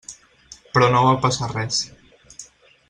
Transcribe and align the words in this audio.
Però 0.77 0.87
no 0.95 1.03
va 1.09 1.13
passar 1.27 1.51
res. 1.53 1.85